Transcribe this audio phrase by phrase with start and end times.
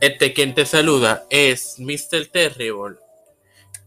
[0.00, 2.24] Este quien te saluda es Mr.
[2.32, 2.96] Terrible.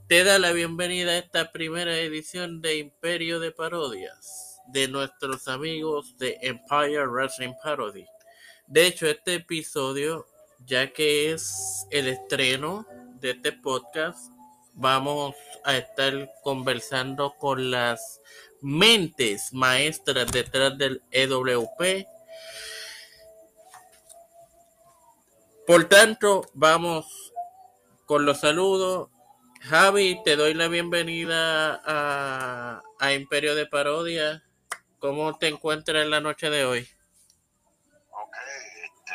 [0.08, 6.16] Te da la bienvenida a esta primera edición de Imperio de Parodias de nuestros amigos
[6.20, 8.06] de Empire Wrestling Parody.
[8.68, 10.28] De hecho, este episodio,
[10.64, 12.86] ya que es el estreno
[13.20, 14.32] de este podcast,
[14.74, 15.34] vamos
[15.66, 18.22] a estar conversando con las
[18.62, 22.06] mentes maestras detrás del EWP
[25.66, 27.34] Por tanto, vamos
[28.06, 29.10] con los saludos.
[29.62, 34.44] Javi, te doy la bienvenida a, Imperio de Parodia.
[35.00, 36.82] ¿Cómo te encuentras en la noche de hoy?
[38.12, 38.36] Ok,
[38.84, 39.14] este,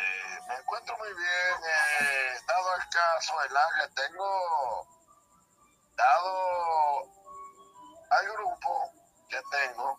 [0.48, 1.54] me encuentro muy bien.
[2.00, 4.88] Eh, dado el caso, el que tengo,
[5.96, 7.02] dado
[8.08, 8.92] al grupo
[9.28, 9.98] que tengo,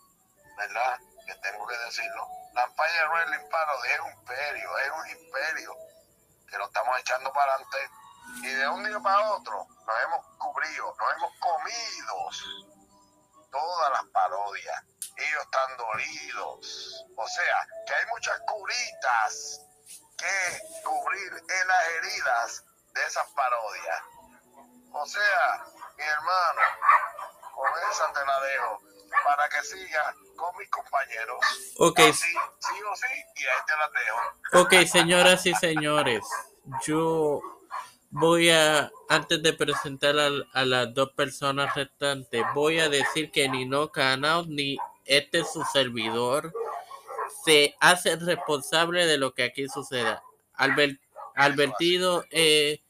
[0.58, 0.98] ¿verdad?
[1.28, 2.28] Que tengo que decirlo.
[2.56, 5.76] La Empire Wrestling Parody es un imperio, es un imperio
[6.50, 7.90] que lo estamos echando para adelante
[8.44, 12.30] y de un día para otro nos hemos cubrido, nos hemos comido
[13.52, 14.84] todas las parodias.
[15.16, 17.06] Ellos están dolidos.
[17.18, 19.62] O sea, que hay muchas curitas
[20.18, 22.64] que cubrir en las heridas
[22.94, 24.04] de esas parodias.
[24.94, 25.66] O sea,
[25.98, 26.62] mi hermano,
[27.54, 28.82] con esa te la dejo
[29.24, 31.38] para que siga con mis compañeros.
[31.78, 32.00] Ok.
[32.00, 34.64] sí o sí, y ahí te dejo.
[34.64, 36.24] Ok, señoras y señores,
[36.86, 37.42] yo
[38.10, 43.66] voy a, antes de presentar a, las dos personas restantes, voy a decir que ni
[43.66, 46.54] No Canal ni este su servidor
[47.46, 50.24] se hace responsable de lo que aquí suceda.
[50.54, 51.00] Albert,
[51.36, 52.82] Albertido, eh,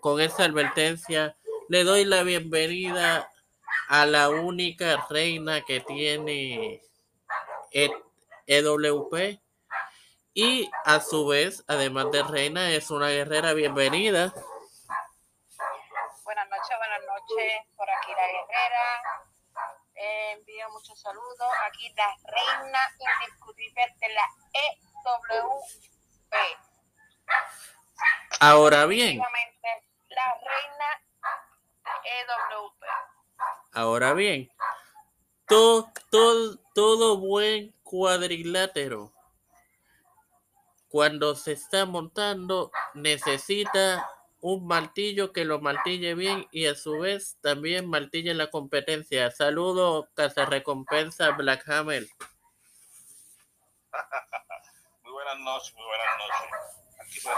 [0.00, 1.36] con esa advertencia,
[1.68, 3.31] le doy la bienvenida
[3.92, 6.80] a la única reina que tiene
[8.46, 9.38] EWP
[10.32, 14.32] y a su vez, además de reina, es una guerrera bienvenida.
[16.24, 19.02] Buenas noches, buenas noches, por aquí la guerrera.
[19.94, 21.48] Eh, envío muchos saludos.
[21.66, 26.34] Aquí la reina indiscutible de la EWP.
[28.40, 29.18] Ahora bien.
[29.18, 31.02] La reina
[32.04, 33.11] EWP.
[33.74, 34.52] Ahora bien,
[35.48, 39.14] todo, todo, todo buen cuadrilátero,
[40.88, 44.10] cuando se está montando, necesita
[44.42, 49.30] un martillo que lo martille bien y a su vez también martille la competencia.
[49.30, 52.06] Saludos, Casa Recompensa Black Hammer.
[55.02, 56.36] muy buenas noches, muy buenas noches.
[57.00, 57.30] Aquí se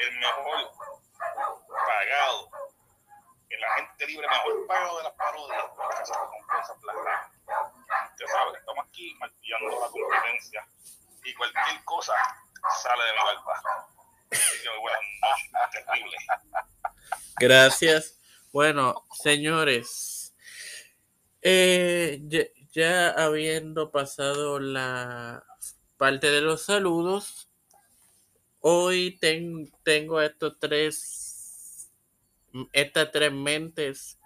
[0.00, 0.72] el mejor
[1.70, 2.50] pagado
[3.64, 7.30] la gente libre mejor pago de las parodias de se recompensa plata.
[8.10, 10.68] Usted sabe, estamos aquí martillando la competencia
[11.24, 12.14] y cualquier cosa
[12.82, 13.62] sale de mi barba.
[14.80, 16.16] buenas noches, terrible.
[17.44, 18.18] Gracias.
[18.54, 20.34] Bueno, señores,
[21.42, 22.22] eh,
[22.72, 25.44] ya, habiendo pasado la
[25.98, 27.50] parte de los saludos,
[28.60, 29.20] hoy
[29.82, 31.90] tengo estos tres
[32.72, 34.18] estas tres mentes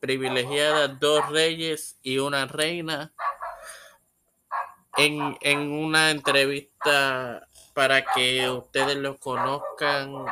[0.00, 3.14] privilegiadas, dos reyes y una reina,
[4.96, 10.26] en, en una entrevista para que ustedes lo conozcan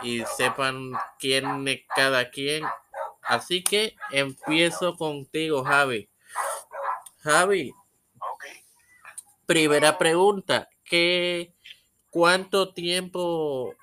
[0.00, 2.64] y sepan quién es cada quien.
[3.22, 6.08] Así que empiezo contigo, Javi.
[7.20, 7.74] Javi,
[9.44, 11.54] primera pregunta, ¿qué,
[12.10, 13.74] ¿cuánto tiempo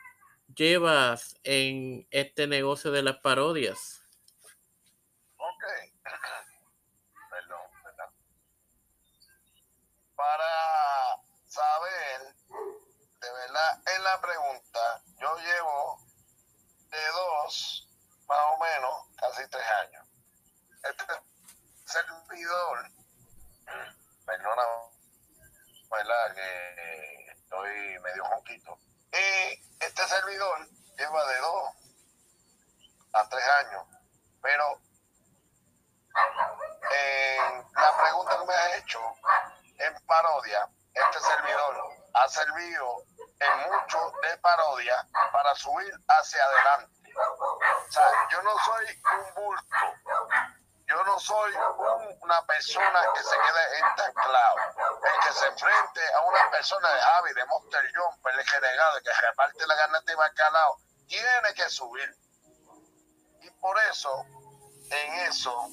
[0.56, 4.02] llevas en este negocio de las parodias?
[5.38, 5.64] Ok.
[7.30, 8.10] Perdón, ¿verdad?
[10.16, 12.36] Para saber,
[13.22, 16.05] de verdad, en la pregunta, yo llevo
[16.96, 17.88] de dos,
[18.28, 20.08] más o menos, casi tres años.
[20.84, 21.06] Este
[21.86, 22.90] servidor,
[24.26, 24.64] perdona,
[25.92, 26.36] ¿verdad?
[26.36, 28.80] Que estoy medio jonquito.
[29.12, 31.74] Y este servidor lleva de dos
[33.14, 33.84] a tres años,
[34.42, 34.82] pero
[36.92, 39.00] en la pregunta que me has hecho,
[39.78, 43.04] en parodia, este servidor ha servido
[43.40, 47.14] en mucho de parodia para subir hacia adelante.
[47.18, 49.76] O sea, yo no soy un bulto,
[50.88, 51.54] yo no soy
[52.22, 54.58] una persona que se quede entanclado,
[55.04, 59.12] el que se enfrente a una persona de Javi, de Monster Jumper, el generado, que
[59.14, 60.78] reparte la ganancia de bacalao,
[61.08, 62.16] tiene que subir.
[63.42, 64.26] Y por eso,
[64.92, 65.68] en eso,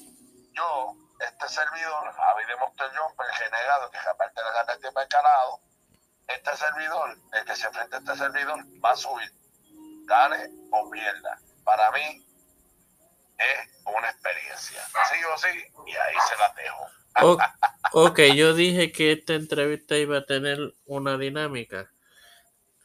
[0.53, 5.61] yo, este servidor, Javi de Monster Jumper, el generado, que reparte la ganancia de bacalao,
[6.27, 9.31] este servidor, el que se enfrenta a este servidor, va a subir,
[10.05, 11.39] gane o pierda.
[11.63, 12.25] Para mí
[13.37, 16.85] es una experiencia, sí o sí, y ahí se la dejo.
[17.21, 17.37] O-
[18.07, 21.89] ok, yo dije que esta entrevista iba a tener una dinámica.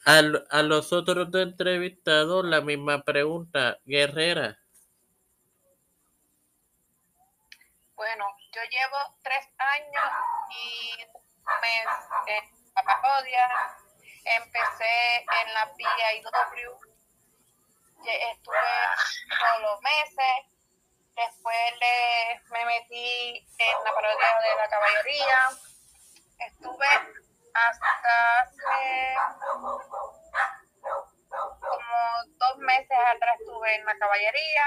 [0.05, 3.79] Al- a los otros dos entrevistados, la misma pregunta.
[3.84, 4.58] Guerrera,
[7.94, 8.25] Bueno,
[8.55, 10.12] yo llevo tres años
[10.50, 12.44] y un mes
[12.79, 13.51] en la parodia.
[14.25, 16.79] Empecé en la PIW.
[18.05, 18.57] Estuve
[19.41, 20.47] solo meses.
[21.17, 25.51] Después le, me metí en la parodia de la caballería.
[26.39, 26.87] Estuve
[27.55, 29.17] hasta hace
[31.29, 31.99] como
[32.39, 34.63] dos meses atrás estuve en la caballería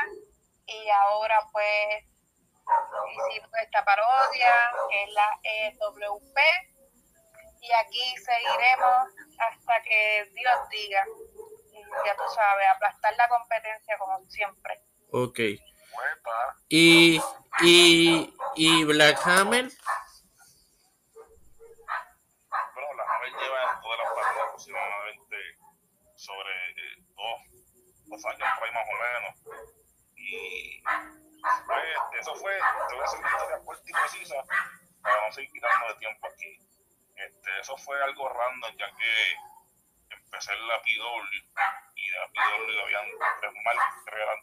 [0.66, 2.06] y ahora pues
[3.10, 6.38] hicimos esta parodia, que es la EWP,
[7.62, 11.06] y aquí seguiremos hasta que Dios diga.
[11.74, 14.82] Y ya tú sabes, aplastar la competencia como siempre.
[15.12, 15.40] ok.
[16.70, 17.22] Y,
[17.60, 19.66] y, y Black Hammer,
[22.74, 25.36] Bueno, la Javel lleva en todas las partidas aproximadamente
[26.16, 27.42] sobre eh, dos,
[28.06, 29.34] dos años por ahí más o menos.
[30.16, 30.82] Y
[31.66, 32.54] fue, eso fue,
[32.88, 34.36] te voy a hacer una historia corta y precisa
[35.02, 36.71] para no seguir quitando de tiempo aquí.
[37.26, 41.36] Este, eso fue algo random ya que empecé en la PW
[41.96, 43.06] y la PW habían
[43.40, 44.40] tres marcas que eran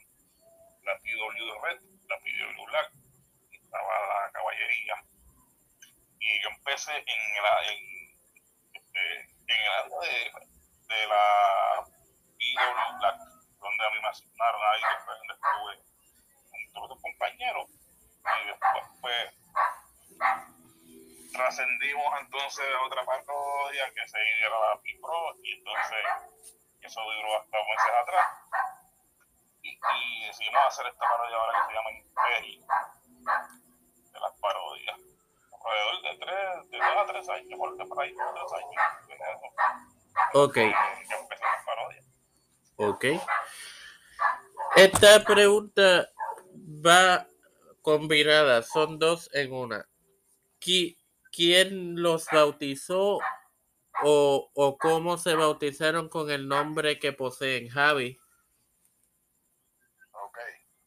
[0.83, 2.93] la PW Red, la PW Black
[3.51, 4.95] estaba la caballería
[6.21, 7.79] y yo empecé en, la, en,
[8.75, 10.31] este, en el área de,
[10.89, 13.19] de la PW Black,
[13.61, 17.69] donde a mí me asignaron ahí, después estuve con otros compañeros.
[17.71, 19.38] Y después, pues,
[21.39, 26.05] trascendimos entonces a otra parodia que se era la P-Pro, y entonces
[26.81, 28.27] eso duró hasta meses atrás.
[29.63, 32.67] Y, y decidimos hacer esta parodia ahora que se llama Imperio,
[34.13, 34.99] de las parodias
[35.69, 38.73] alrededor de tres, de dos a tres años, por por ahí, por tres años.
[39.09, 40.43] eso.
[40.43, 42.05] ok, las parodias.
[42.77, 43.05] ok.
[44.77, 46.09] Esta pregunta
[46.87, 47.27] va
[47.83, 49.89] combinada, son dos en una.
[50.61, 50.98] ¿Qui-
[51.39, 53.21] ¿Quién los bautizó
[54.03, 57.69] o, o cómo se bautizaron con el nombre que poseen?
[57.69, 58.19] Javi.
[60.11, 60.39] ok.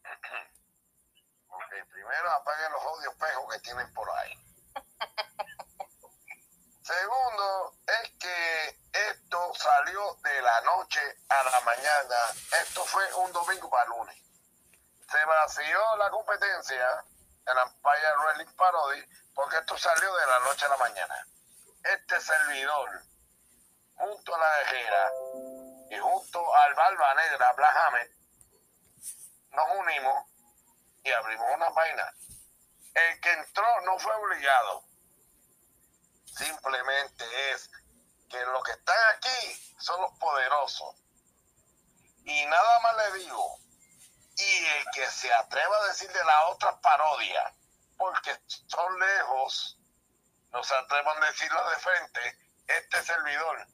[1.48, 4.34] Ok, primero apaguen los odios espejos que tienen por ahí.
[6.82, 7.72] Segundo,
[8.02, 8.78] es que
[9.08, 11.00] esto salió de la noche
[11.30, 12.16] a la mañana.
[12.60, 14.22] Esto fue un domingo para lunes.
[15.10, 17.06] Se vació la competencia
[17.46, 19.04] en Empire Wrestling Parody
[19.34, 21.26] porque esto salió de la noche a la mañana.
[21.82, 23.02] Este servidor,
[23.96, 25.10] junto a la guerrera
[25.90, 28.10] y junto al Barba Negra, Black
[29.50, 30.24] nos unimos
[31.04, 32.14] y abrimos una página.
[32.94, 34.84] El que entró no fue obligado.
[36.24, 37.70] Simplemente es
[38.28, 40.96] que los que están aquí son los poderosos.
[42.24, 43.58] Y nada más le digo,
[44.36, 47.52] y el que se atreva a decir de las otras parodias,
[47.96, 48.36] porque
[48.66, 49.78] son lejos,
[50.50, 53.66] no se atrevan a decirlo de frente, este servidor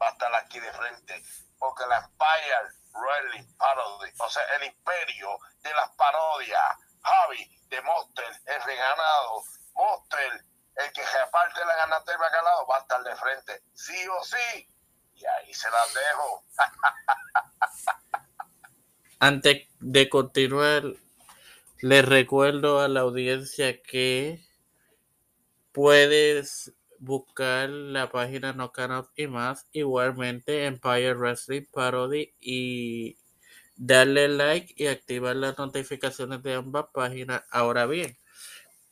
[0.00, 1.22] va a estar aquí de frente,
[1.58, 8.40] porque la Empire Wrestling Parody, o sea, el imperio de las parodias, Javi de Monster,
[8.46, 9.42] el reganado,
[9.74, 10.44] Monster,
[10.76, 14.68] el que reparte la ganata del bacalao, va a estar de frente, sí o sí,
[15.14, 16.44] y ahí se las dejo.
[19.20, 20.94] Antes de continuar,
[21.80, 24.44] les recuerdo a la audiencia que
[25.72, 33.18] puedes buscar la página No Count y más, igualmente Empire Wrestling Parody y
[33.74, 37.42] darle like y activar las notificaciones de ambas páginas.
[37.50, 38.16] Ahora bien,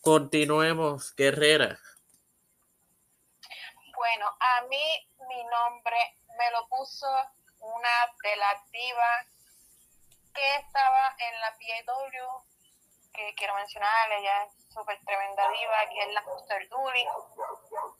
[0.00, 1.78] continuemos, Guerrera.
[3.94, 5.96] Bueno, a mí mi nombre
[6.36, 7.06] me lo puso
[7.60, 7.88] una
[8.24, 8.36] de
[10.36, 12.44] que estaba en la PAW,
[13.12, 17.08] que quiero mencionar, ella es súper tremenda diva, que es la Monster Dooley.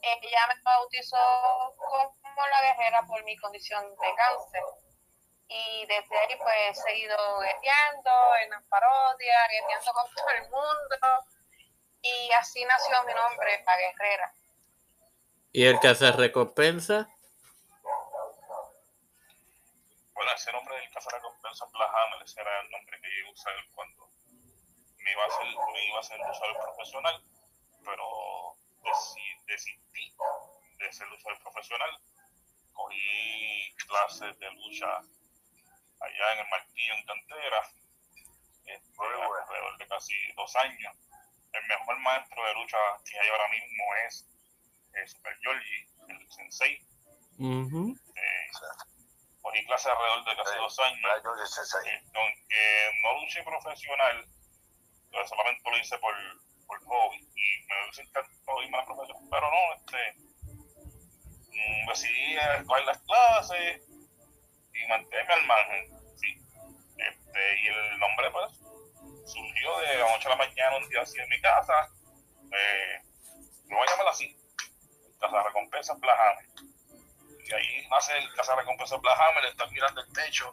[0.02, 1.16] Ella me bautizó
[1.76, 4.62] como la guerrera por mi condición de cáncer.
[5.48, 8.10] Y desde ahí pues he seguido guerreando
[8.42, 11.24] en las parodias, guerreando con todo el mundo.
[12.02, 14.34] Y así nació mi nombre, la guerrera.
[15.52, 16.94] ¿Y el que hace recompensa?
[16.98, 17.16] Bueno,
[20.34, 23.32] ese nombre del Casa Recompensa Black Hammer, ese era el nombre que yo iba a
[23.32, 24.10] usar cuando
[24.98, 27.22] me iba a hacer, me iba a hacer luchador profesional,
[27.84, 30.14] pero desi- desistí
[30.78, 31.90] de ser luchador profesional,
[32.72, 34.98] cogí clases de lucha
[36.00, 37.70] allá en el Martillo, en Cantera,
[38.64, 40.94] este, alrededor de casi dos años.
[41.52, 42.76] El mejor maestro de lucha
[43.08, 44.28] que hay ahora mismo es
[44.92, 46.86] el Super Georgie, el Sensei.
[48.16, 48.50] Eh,
[49.46, 51.00] cogí clases alrededor de casi Sí, dos años.
[51.04, 54.26] Eh, aunque no luché profesional,
[55.12, 56.14] yo solamente lo hice por,
[56.66, 60.14] por hobby y me hubiese encantado irme a la profesión, pero no, este,
[61.52, 62.36] mm, decidí
[62.66, 63.82] coger las clases
[64.74, 66.34] y mantenerme al margen, sí.
[66.98, 68.52] Este, y el nombre pues
[69.30, 71.88] surgió de la noche a la mañana un día así en mi casa,
[72.50, 73.00] eh,
[73.68, 74.36] yo voy a llamarlo así,
[75.20, 76.75] Casa Recompensa Blahammer.
[77.46, 80.52] Y ahí nace el Casa Recompensa Blahammer, estás mirando el techo,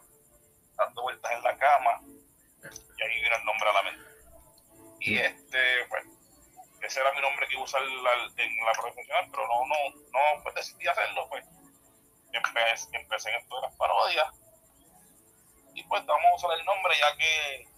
[0.76, 2.00] dando vueltas en la cama,
[2.62, 4.10] y ahí viene el nombre a la mente.
[5.00, 6.04] Y este, pues,
[6.82, 9.74] ese era mi nombre que iba a usar la- en la profesional, pero no, no,
[10.12, 11.44] no, pues decidí hacerlo, pues.
[12.32, 14.26] Empecé, empecé en esto de las parodias.
[15.74, 17.68] Y pues vamos a usar el nombre ya que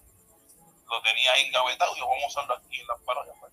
[0.89, 3.53] lo tenía ahí engavetado y vamos a usarlo aquí en las parodias, pues,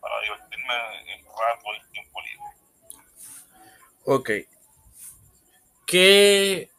[0.00, 0.74] para divertirme
[1.14, 2.46] el rato y el tiempo libre.
[4.04, 4.30] Ok.
[5.92, 6.72] ¿Qué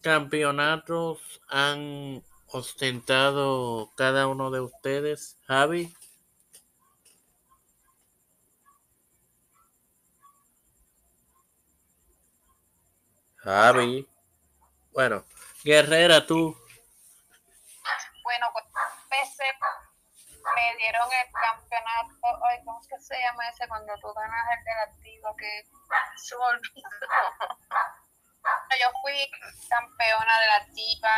[0.00, 5.94] campeonatos han ostentado cada uno de ustedes, Javi?
[13.36, 14.08] Javi.
[14.92, 15.26] Bueno,
[15.62, 16.56] Guerrera, tú.
[18.22, 18.64] Bueno, pues
[19.10, 19.54] veces
[20.56, 25.36] me dieron el campeonato, ay, ¿cómo se llama ese cuando tú ganas el del activo
[25.36, 25.68] que
[26.16, 26.88] se olvidó?
[28.80, 29.30] Yo fui
[29.68, 31.16] campeona de la activa,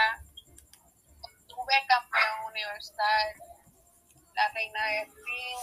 [1.47, 3.35] tuve campeón universal,
[4.35, 5.61] la reina de ring,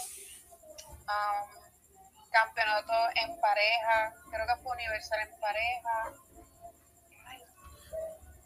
[1.07, 6.13] um, campeonato en pareja, creo que fue universal en pareja,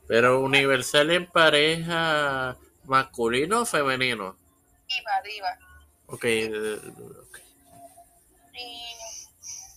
[0.07, 4.37] Pero Universal en pareja masculino o femenino.
[4.87, 5.57] diva, diva.
[6.07, 6.23] Ok.
[6.25, 6.79] eh,
[7.21, 7.39] ok.
[8.53, 8.95] y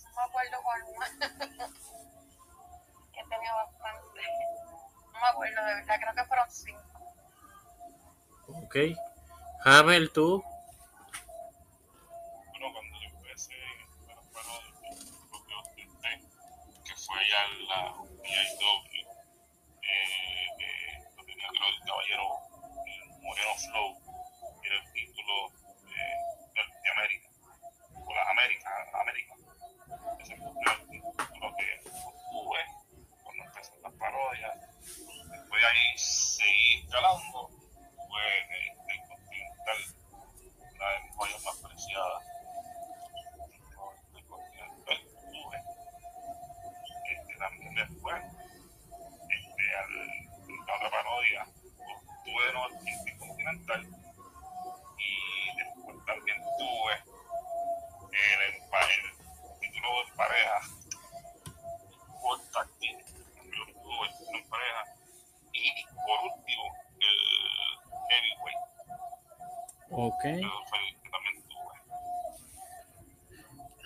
[0.05, 0.83] no me acuerdo cuál
[5.47, 7.15] Acuerdo de verdad, creo que fueron cinco.
[8.49, 8.77] Ok.
[9.65, 10.43] Hamel, tú.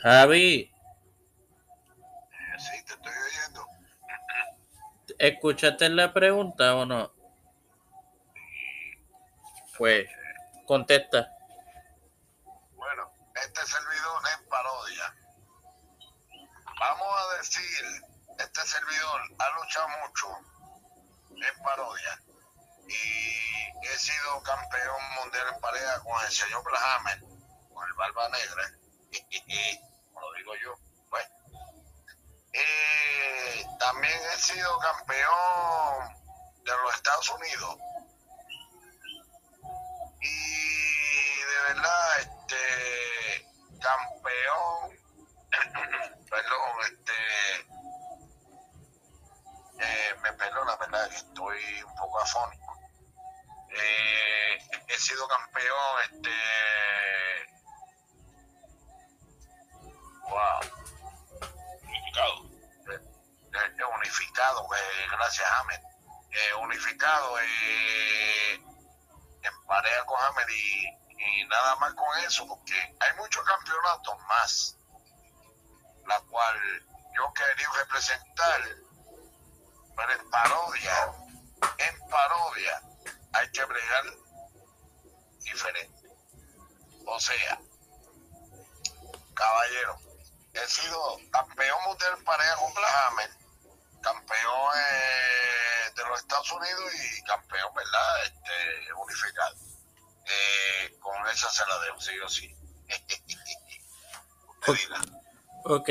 [0.03, 0.71] Javi,
[2.33, 3.67] Eh, sí, te estoy oyendo.
[5.19, 7.13] ¿escuchaste la pregunta o no?
[9.77, 10.09] Pues,
[10.67, 11.33] contesta.
[50.91, 52.79] Verdad estoy un poco afónico.
[53.71, 56.31] Eh, he sido campeón este
[60.23, 60.61] wow.
[61.83, 62.51] Unificado.
[62.91, 63.01] Eh,
[63.79, 65.81] eh, unificado eh, gracias Ahmed.
[66.31, 68.65] Eh, unificado en
[69.67, 70.87] pareja con Ahmed y,
[71.19, 74.77] y nada más con eso porque hay muchos campeonatos más
[76.07, 76.57] la cual
[77.15, 78.61] yo quería representar
[80.01, 81.13] pero en parodia
[81.79, 82.83] en parodia
[83.35, 84.05] hay que bregar
[85.45, 86.09] diferente
[87.05, 87.61] o sea
[89.35, 90.11] caballero
[90.53, 93.31] he sido campeón mundial en pareja con la Hammer,
[94.03, 98.25] campeón eh, de los Estados Unidos y campeón, ¿verdad?
[98.25, 99.57] Este, unificado.
[100.27, 102.55] Eh, con esa se la debo, sí o sí.
[105.65, 105.91] Ok.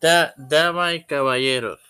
[0.00, 1.80] Da, dama y caballeros.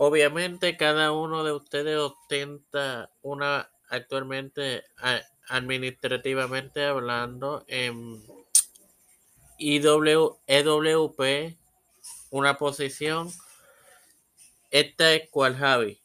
[0.00, 4.84] Obviamente cada uno de ustedes ostenta una actualmente
[5.48, 8.24] administrativamente hablando en
[9.58, 11.58] IW, EWP
[12.30, 13.28] una posición.
[14.70, 16.00] Esta es cual Javi.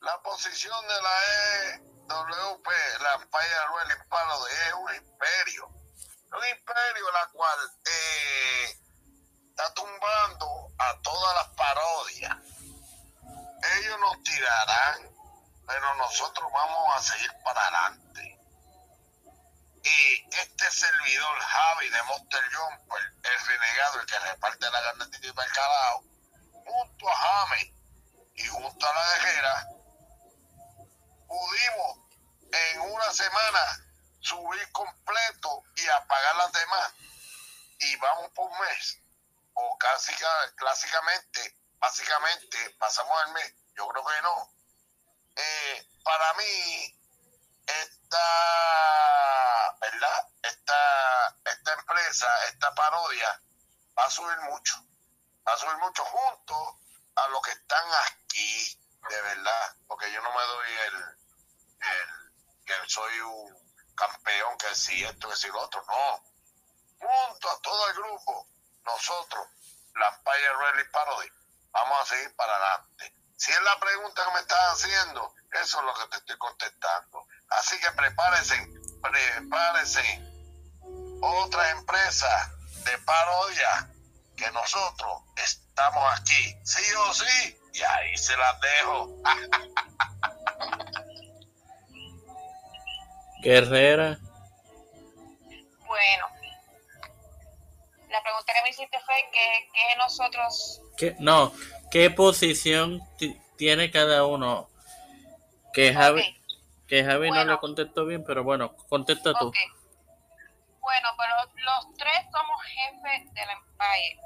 [0.00, 1.76] La posición de la
[2.08, 2.66] EWP,
[3.00, 5.68] la Empire Wrestling Parody, es un imperio.
[5.68, 8.83] Un imperio la cual eh,
[9.54, 12.36] está tumbando a todas las parodias.
[13.78, 15.10] Ellos nos tirarán,
[15.64, 18.40] pero nosotros vamos a seguir para adelante.
[19.84, 25.28] Y este servidor, Javi de Monster Jumper, el renegado, el que reparte la garnetita y
[25.28, 26.02] el calado,
[26.66, 27.70] junto a James
[28.34, 29.68] y junto a la guerrera,
[31.28, 31.98] pudimos
[32.50, 33.60] en una semana
[34.20, 36.92] subir completo y apagar las demás.
[37.78, 39.03] Y vamos por mes.
[39.54, 43.54] O casi ca- clásicamente, básicamente, pasamos el mes.
[43.76, 44.50] Yo creo que no.
[45.36, 46.98] Eh, para mí,
[47.66, 48.18] esta,
[49.80, 50.28] ¿verdad?
[50.42, 53.40] Esta, esta empresa, esta parodia,
[53.98, 54.74] va a subir mucho.
[55.46, 56.80] Va a subir mucho junto
[57.16, 59.76] a los que están aquí, de verdad.
[59.86, 60.94] Porque yo no me doy el,
[61.80, 66.24] el que soy un campeón, que si esto, que si lo otro, no.
[66.98, 68.48] Junto a todo el grupo,
[68.84, 69.46] nosotros,
[69.94, 71.28] la Empire Rally Parody,
[71.72, 73.14] vamos a seguir para adelante.
[73.36, 77.26] Si es la pregunta que me estás haciendo, eso es lo que te estoy contestando.
[77.50, 78.54] Así que prepárense,
[79.02, 80.20] prepárense.
[81.20, 82.50] Otras empresas
[82.84, 83.90] de parodia
[84.36, 89.16] que nosotros estamos aquí, sí o sí, y ahí se las dejo.
[93.42, 94.18] Guerrera.
[95.86, 96.26] Bueno,
[98.14, 101.16] la pregunta que me hiciste fue que, que nosotros, ¿Qué?
[101.18, 101.52] No,
[101.90, 104.68] ¿qué posición ti- tiene cada uno?
[105.72, 106.86] Que Javi, Ok.
[106.86, 109.48] que Javi no le contestó bien, pero bueno, contesta tú.
[109.48, 109.56] ok.
[110.80, 114.20] Bueno, pero los tres somos jefes de la Empire.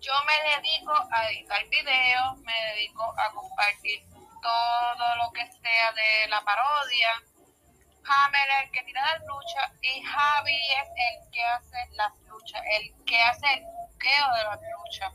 [0.00, 4.02] Yo me dedico a editar videos, me dedico a compartir
[4.42, 7.08] todo lo que sea de la parodia.
[8.10, 12.62] Hammer es el que tira las luchas y Javi es el que hace las luchas,
[12.72, 15.12] el que hace el buqueo de las luchas.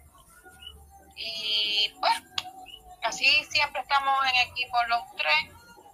[1.18, 2.14] Y pues,
[3.04, 5.52] así siempre estamos en equipo los tres,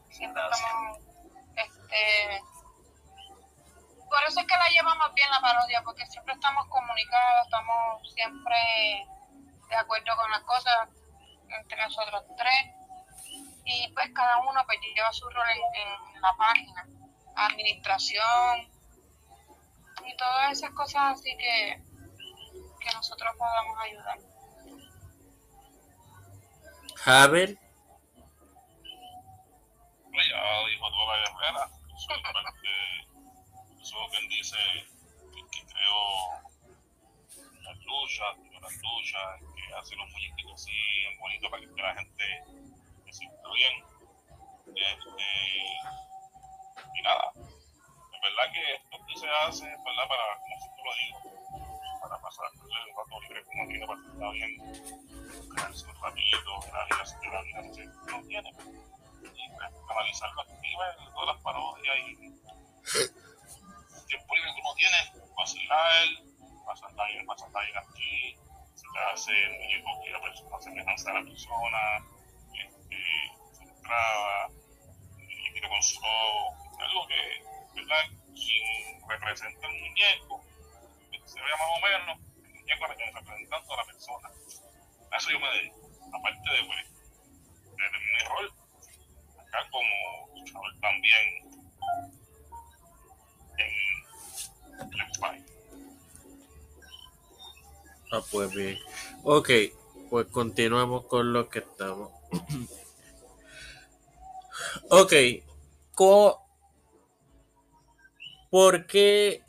[0.09, 0.67] siempre Gracias.
[0.67, 0.97] estamos,
[1.55, 2.41] este,
[4.09, 9.07] por eso es que la llevamos bien la parodia, porque siempre estamos comunicados, estamos siempre
[9.69, 10.89] de acuerdo con las cosas
[11.47, 12.80] entre nosotros tres.
[13.65, 16.87] Y pues cada uno pues lleva su rol en, en la página,
[17.35, 18.71] administración
[20.05, 21.81] y todas esas cosas así que,
[22.79, 24.19] que nosotros podamos ayudar.
[26.95, 27.57] Javier,
[30.11, 31.69] Pues ya dijo toda la guerrera.
[31.97, 32.69] Solamente,
[33.81, 34.57] eso es quien dice
[35.33, 35.99] que, que creo
[37.61, 40.71] las luchas, que las luchas, que hace los muñequitos así
[41.19, 42.43] bonitos para que la gente
[43.27, 43.91] se bien.
[44.75, 45.27] Este,
[46.95, 51.19] y nada, es verdad que esto aquí se hace, verdad, para, como siempre lo digo,
[52.01, 54.51] para pasar el rato libre como tiene para estar bien,
[55.55, 61.35] quedarse un ratito, de la vida, que uno tiene y pues, analizar las activas todas
[61.35, 62.15] las parodias y
[64.07, 64.97] tiempo libre que uno tiene,
[65.37, 66.07] vacilar,
[66.65, 68.37] pasar bien, pasar bien aquí,
[68.75, 72.05] se hace muñeco que la persona semejanza a la persona,
[75.67, 75.99] con su
[76.79, 77.43] algo que,
[77.75, 78.03] ¿verdad?
[78.33, 80.43] Quien representa el muñeco,
[81.25, 84.29] se vea más o menos, el muñeco representando a la persona.
[85.11, 86.91] A eso yo me dedico, aparte de, pues,
[87.77, 88.53] mi rol
[89.39, 91.25] acá como también
[93.57, 95.43] en el país.
[98.11, 98.77] ah, pues bien.
[99.23, 99.49] Ok,
[100.09, 102.11] pues continuamos con lo que estamos.
[104.89, 105.13] ok,
[105.95, 106.41] co-
[108.49, 109.43] ¿por qué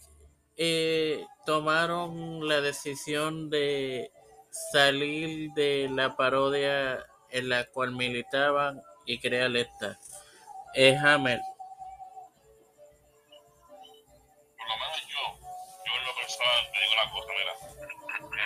[0.56, 4.10] eh, tomaron la decisión de
[4.72, 9.98] salir de la parodia en la cual militaban y crear esta?
[10.74, 11.40] Es Hammer.
[16.22, 17.54] personal, te digo una cosa, mira.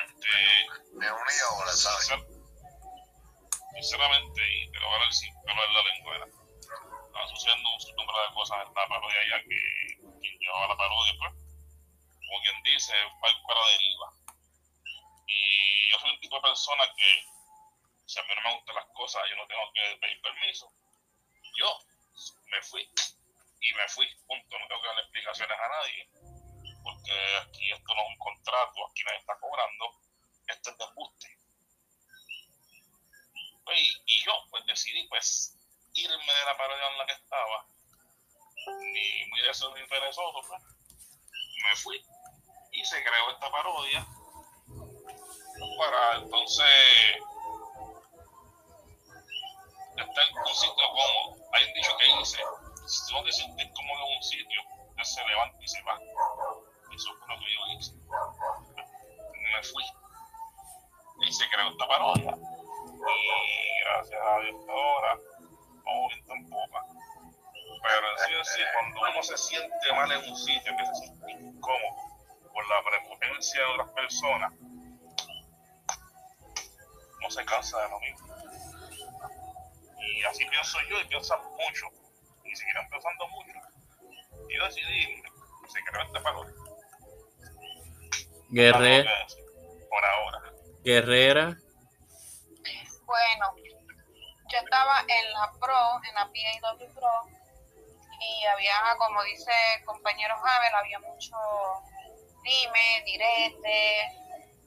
[0.07, 2.09] Este, Me uní ahora, ¿sabes?
[2.09, 2.27] sincer-
[3.75, 5.05] sinceramente, y te lo voy a
[5.67, 6.36] en la lengua, ¿verdad?
[7.37, 9.59] Sucediendo un número de cosas en la parodia ya que
[10.23, 11.33] quien llevaba la parodia, pues,
[12.17, 14.09] como quien dice, va para deriva.
[15.27, 17.27] Y yo soy un tipo de persona que,
[18.07, 20.73] si a mí no me gustan las cosas, yo no tengo que pedir permiso.
[21.61, 21.79] Yo
[22.47, 22.89] me fui
[23.61, 24.59] y me fui, punto.
[24.59, 26.09] No tengo que darle explicaciones a nadie,
[26.83, 29.93] porque aquí esto no es un contrato, aquí nadie está cobrando,
[30.49, 31.39] esto es desbuste.
[33.63, 35.56] Pues, y yo, pues decidí, pues,
[35.97, 37.67] irme de la parodia en la que estaba,
[38.67, 40.63] ni muy eso ni perezoso, pues,
[41.65, 42.05] me fui
[42.73, 44.07] y se creó esta parodia
[45.79, 46.67] para entonces
[49.97, 51.49] estar en un sitio cómodo.
[51.53, 52.39] Hay un dicho que dice,
[52.87, 54.61] si tú no te sientes cómodo en un sitio,
[54.97, 55.99] él se levanta y se va.
[56.95, 57.93] Eso fue lo que yo hice.
[59.53, 59.85] Me fui.
[61.27, 62.37] Y se creó esta parodia.
[63.09, 65.19] Y gracias a Dios ahora,
[66.51, 66.85] poca.
[67.83, 70.95] Pero en sí, en sí, cuando uno se siente mal en un sitio, que se
[70.95, 71.97] siente incómodo
[72.53, 74.53] por la prepotencia de otras personas,
[77.21, 78.27] no se cansa de lo mismo.
[80.01, 81.87] Y así pienso yo y piensan mucho.
[82.45, 83.53] Y seguirán pensando mucho.
[84.49, 85.23] Y yo decidí,
[85.69, 86.55] se creó este parodia.
[88.49, 89.11] Guerrera,
[89.91, 90.53] Por ahora.
[90.85, 91.59] Guerrera,
[93.05, 93.55] Bueno,
[94.49, 97.11] yo estaba en la Pro, en la PAW Pro,
[98.21, 101.37] y había, como dice el compañero Javel, había mucho
[102.43, 104.13] dime, direte,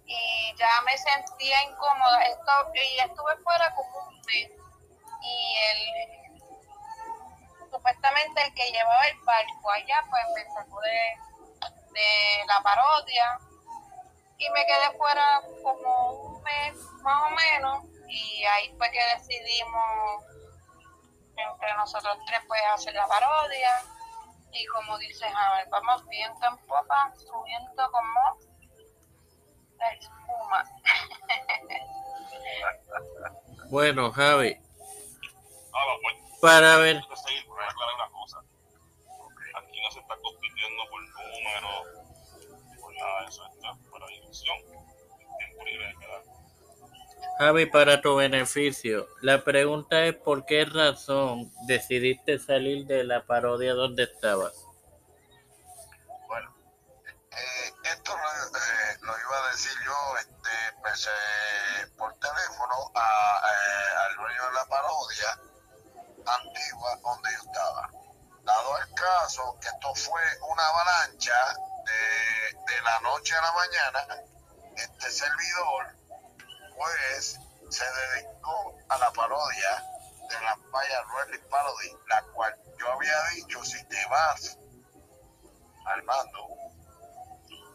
[0.05, 2.23] y ya me sentía incómoda.
[2.23, 4.51] Esto, y estuve fuera como un mes,
[5.21, 6.09] y el
[7.71, 11.15] supuestamente el que llevaba el barco allá, pues me sacó de,
[11.93, 13.39] de la parodia
[14.37, 20.25] y me quedé fuera como un mes más o menos y ahí fue que decidimos
[21.35, 23.83] entre nosotros tres pues hacer la parodia
[24.51, 28.39] y como dice Javier, vamos viento en popa, subiendo como
[29.77, 30.63] la espuma.
[33.69, 34.59] bueno, Javi,
[35.71, 38.39] Ahora, pues, para ver, seguir, voy a aclarar una cosa.
[39.55, 41.87] Aquí no se está compitiendo por números,
[42.81, 44.57] por nada de eso, está para diversión.
[47.39, 53.75] Javi, para tu beneficio, la pregunta es por qué razón decidiste salir de la parodia
[53.75, 54.51] donde estabas.
[56.27, 56.53] Bueno,
[57.31, 60.49] eh, esto lo, eh, lo iba a decir yo este,
[60.81, 63.41] pues, eh, por teléfono a,
[64.05, 65.39] al dueño de la parodia
[66.41, 67.89] antigua donde yo estaba.
[68.43, 70.21] Dado el caso que esto fue
[70.51, 74.23] una avalancha de, de la noche a la mañana,
[74.75, 75.98] este servidor
[76.79, 77.37] pues
[77.69, 79.83] se dedicó a la parodia
[80.29, 84.57] de la Paya Rally Parody, la cual yo había dicho, si te vas
[85.85, 86.47] al mando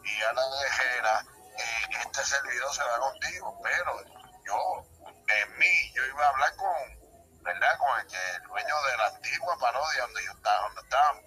[0.03, 4.03] y a la dejera, eh, este servidor se va contigo, pero
[4.43, 4.85] yo,
[5.27, 7.77] en mí, yo iba a hablar con, ¿verdad?
[7.77, 11.23] Con el dueño de la antigua parodia donde yo estaba, donde estábamos.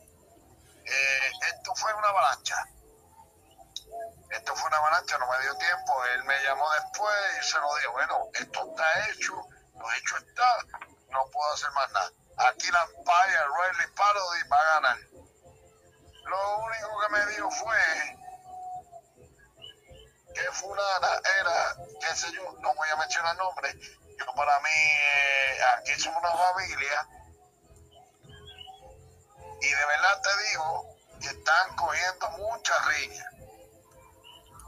[0.85, 2.57] Eh, esto fue una avalancha.
[4.31, 6.05] Esto fue una avalancha, no me dio tiempo.
[6.15, 9.35] Él me llamó después y se lo dije, bueno, esto está hecho,
[9.75, 10.59] lo hecho está,
[11.11, 12.13] no puedo hacer más nada.
[12.51, 14.99] Aquí la Empire Rally Parody va a ganar.
[16.25, 17.79] Lo único que me dijo fue
[20.35, 21.09] que fulana
[21.41, 23.75] era, qué sé yo, no voy a mencionar nombres.
[24.19, 27.09] Yo para mí, eh, aquí somos una familia.
[29.61, 33.31] Y de verdad te digo que están cogiendo mucha riña.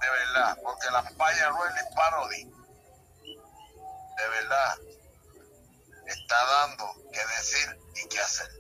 [0.01, 2.45] De verdad, porque la Empire Rally Parody,
[4.17, 4.79] de verdad,
[6.07, 8.51] está dando que decir y que hacer.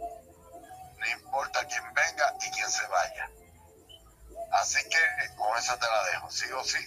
[0.98, 3.30] No importa quién venga y quién se vaya.
[4.52, 6.78] Así que con esa te la dejo, sí o sí.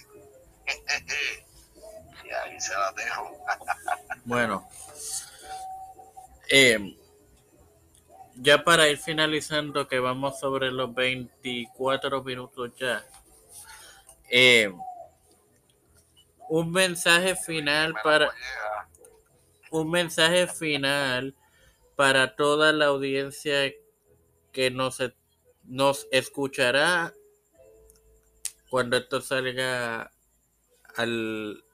[2.24, 3.38] y ahí se la dejo.
[4.26, 4.66] Bueno,
[6.48, 6.96] eh,
[8.36, 13.04] ya para ir finalizando, que vamos sobre los 24 minutos ya.
[14.30, 14.72] Eh,
[16.48, 18.30] un mensaje final para
[19.70, 21.34] un mensaje final
[21.96, 23.72] para toda la audiencia
[24.52, 24.98] que nos,
[25.64, 27.12] nos escuchará
[28.70, 30.12] cuando esto salga
[30.96, 31.64] al,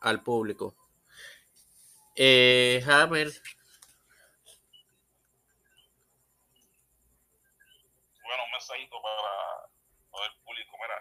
[0.00, 0.74] al público.
[2.14, 3.30] Eh, Hammer,
[8.22, 9.70] Bueno, un mensajito para
[10.10, 11.00] todo el público, mira,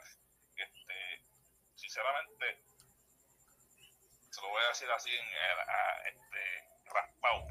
[1.97, 2.61] sinceramente,
[4.29, 7.47] se lo voy a decir así en el, a, este, raspado.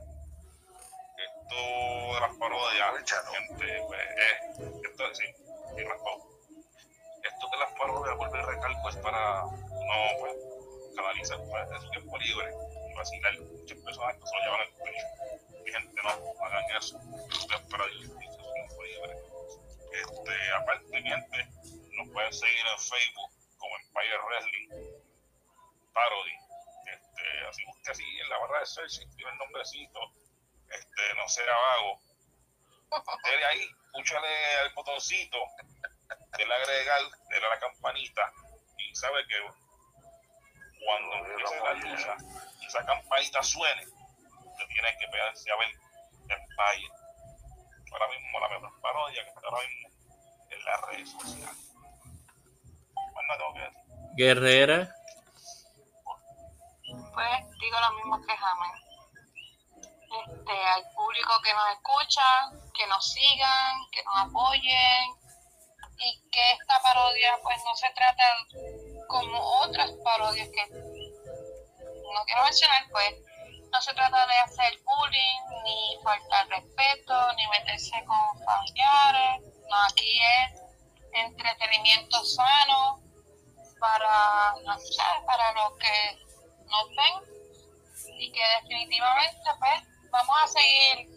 [1.19, 5.25] Esto de las parodias, gente, pues, eh, esto sí,
[5.75, 6.31] sí, raspado.
[7.25, 10.37] Esto de las parodias, vuelve y recalco, es para no, pues,
[10.95, 12.55] canalizar pues, su tiempo libre
[12.89, 13.41] y vacilar.
[13.41, 15.07] Muchas personas que se lo llevan al pecho.
[15.65, 17.01] Mi gente, no, hagan eso.
[17.33, 19.19] Esto es para divertirse su tiempo libre.
[19.93, 21.49] Este, aparte, mi gente,
[21.97, 23.36] nos pueden seguir en Facebook
[24.25, 24.69] Wrestling
[25.93, 26.37] Parody.
[26.87, 30.01] Este, así busque así en la barra de search, escribe el nombrecito.
[30.71, 32.01] Este, no sea vago.
[33.25, 35.39] Dele ahí, púchale al botoncito,
[36.39, 38.33] dele agregar, dele a la campanita
[38.79, 39.35] y sabe que
[40.85, 42.17] cuando empiece la lucha
[42.61, 45.69] y esa campanita suene, te tienes que pegarse a ver
[46.29, 46.91] Empire.
[47.93, 49.89] Ahora mismo la mejor parodia que está ahora mismo
[50.51, 51.73] en las redes sociales.
[53.27, 53.86] Nada tengo que decir.
[54.17, 54.89] Guerrera,
[57.13, 58.73] Pues digo lo mismo que Jamen.
[60.25, 62.23] Este, al público que nos escucha,
[62.73, 65.05] que nos sigan, que nos apoyen
[65.99, 68.25] y que esta parodia pues no se trata
[69.09, 73.17] como otras parodias que no quiero mencionar pues
[73.71, 80.19] no se trata de hacer bullying ni faltar respeto ni meterse con familiares no aquí
[80.21, 80.63] es
[81.13, 83.06] entretenimiento sano
[83.79, 85.25] para ¿sabes?
[85.27, 86.19] para los que
[86.65, 87.37] nos ven
[88.19, 91.17] y que definitivamente pues vamos a seguir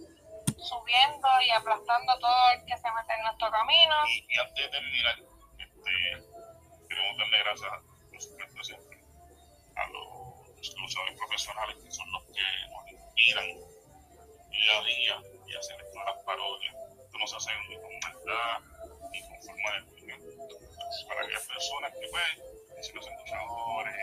[0.57, 3.95] subiendo y aplastando todo el que se mete en nuestro camino.
[4.07, 5.15] Y, y antes de terminar,
[5.57, 5.91] este,
[6.89, 7.71] queremos darle gracias,
[8.09, 8.99] por supuesto, siempre
[9.75, 13.47] a los luchadores profesionales que son los que nos inspiran
[14.49, 16.75] día a día y hacen todas las parodias.
[17.05, 18.59] Esto no se hace ni con maldad
[19.11, 19.98] ni con forma de
[21.07, 23.95] Para aquellas personas que ven, si no son luchadores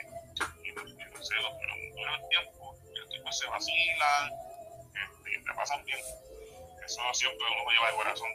[0.63, 4.33] y tienen celos, pero con el tiempo, el tipo se vacilan
[4.95, 5.99] este, y te pasan bien.
[6.85, 8.29] Eso siempre uno lo lleva de corazón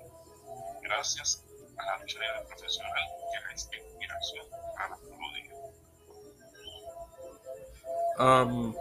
[0.81, 1.43] gracias
[1.77, 4.45] a la lucha profesional que es inspiración
[4.77, 4.97] a la
[8.43, 8.75] um,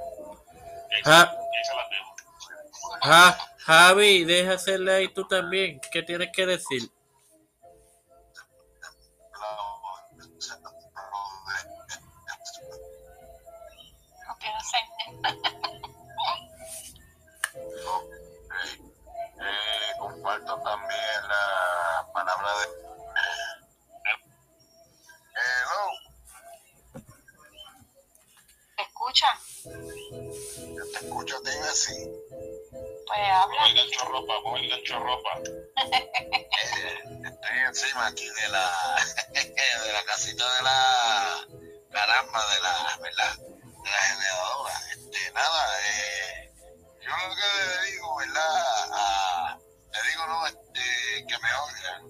[1.07, 1.33] Ah.
[1.33, 2.15] ahí se las dejo.
[3.03, 5.81] Ja- Javi, deja hacerle ahí tú también.
[5.93, 6.91] ¿Qué tienes que decir?
[31.71, 31.95] Así.
[33.07, 33.57] Pues habla.
[33.57, 35.31] Pon el gancho ropa, pon el gancho ropa.
[35.39, 38.97] Eh, estoy encima aquí de la
[39.33, 41.47] de la casita de la
[41.91, 46.53] caramba de la verdad de la generadora este nada eh,
[47.03, 49.59] yo lo que le digo verdad a-
[49.93, 52.03] le digo no este que me oigan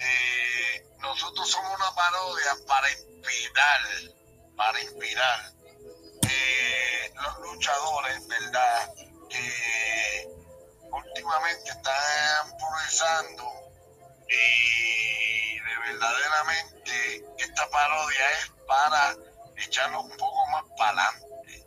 [0.00, 3.80] eh, nosotros somos una parodia para inspirar
[4.56, 5.52] para inspirar
[7.22, 8.94] los luchadores verdad
[9.28, 10.28] que
[10.90, 13.44] últimamente están progresando
[14.28, 19.16] y de verdaderamente esta parodia es para
[19.56, 21.64] echarlo un poco más para adelante.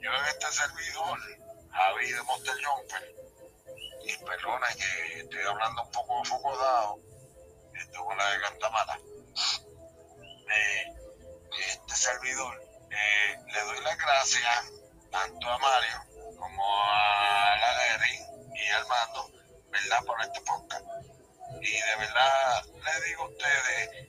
[0.00, 1.18] Yo en este servidor,
[1.70, 3.14] Javi de Monster Jumper,
[4.04, 7.00] y perdona que estoy hablando un poco de foco dado,
[7.74, 9.00] esto con la garganta mala,
[10.54, 10.94] eh,
[11.68, 14.72] este servidor, eh, le doy las gracias
[15.10, 16.02] tanto a Mario
[16.38, 18.18] como a la Gary
[18.54, 19.30] y al mando,
[19.70, 20.04] ¿verdad?
[20.04, 20.84] Por este podcast.
[21.60, 24.08] Y de verdad le digo a ustedes,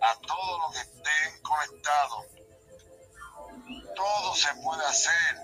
[0.00, 2.26] a todos los que estén conectados,
[3.94, 5.36] todo se puede hacer,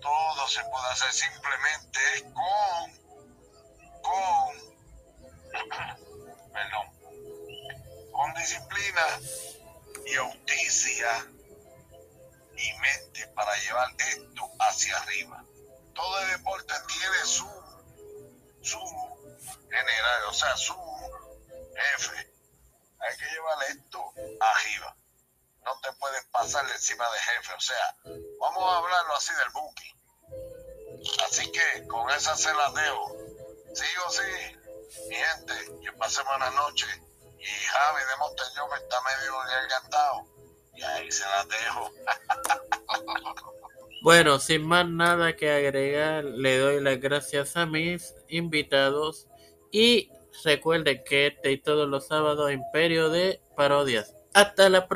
[0.00, 2.00] todo se puede hacer, simplemente
[2.32, 2.90] con,
[4.02, 4.54] con,
[6.52, 9.20] perdón, con disciplina
[10.06, 11.26] y justicia
[12.56, 15.44] y mente para llevar esto hacia arriba.
[15.94, 17.48] Todo el deporte tiene su,
[18.62, 18.78] su
[19.70, 22.32] general, o sea, su jefe.
[22.98, 24.96] Hay que llevar esto arriba.
[25.64, 27.52] No te puedes pasar encima de jefe.
[27.54, 27.96] O sea,
[28.40, 29.96] vamos a hablarlo así del buki.
[31.26, 33.16] Así que con esa se las dejo.
[33.74, 34.56] Sí o sí,
[35.08, 36.88] mi gente, que pasen buenas noches.
[37.38, 40.35] Y Javi de Monteño me está medio encantado.
[40.76, 41.90] Y ahí se las dejo.
[44.02, 49.26] Bueno, sin más nada que agregar, le doy las gracias a mis invitados
[49.72, 50.10] y
[50.44, 54.14] recuerden que este y todos los sábados Imperio de Parodias.
[54.32, 54.94] Hasta la próxima.